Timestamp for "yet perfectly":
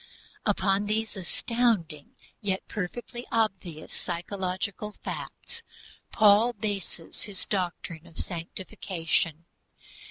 2.41-3.27